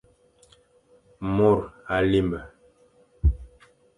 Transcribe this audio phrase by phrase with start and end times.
[1.35, 2.41] Mor à limbe.